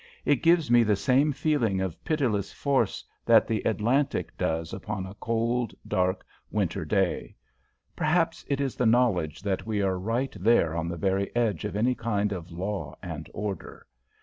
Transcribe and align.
"It 0.25 0.41
gives 0.41 0.71
me 0.71 0.81
the 0.81 0.95
same 0.95 1.31
feeling 1.31 1.79
of 1.79 2.03
pitiless 2.03 2.51
force 2.51 3.05
that 3.23 3.45
the 3.47 3.61
Atlantic 3.61 4.35
does 4.35 4.73
upon 4.73 5.05
a 5.05 5.13
cold, 5.13 5.75
dark, 5.87 6.25
winter 6.49 6.83
day. 6.83 7.35
Perhaps 7.95 8.43
it 8.47 8.59
is 8.59 8.75
the 8.75 8.87
knowledge 8.87 9.43
that 9.43 9.67
we 9.67 9.79
are 9.83 9.99
right 9.99 10.35
there 10.39 10.75
on 10.75 10.87
the 10.89 10.97
very 10.97 11.29
edge 11.35 11.65
of 11.65 11.75
any 11.75 11.93
kind 11.93 12.31
of 12.31 12.51
law 12.51 12.95
and 13.03 13.29
order. 13.31 13.85